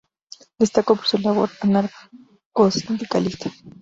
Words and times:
Destacó 0.57 0.95
por 0.95 1.05
su 1.05 1.19
labor 1.19 1.51
anarcosindicalista. 1.61 3.51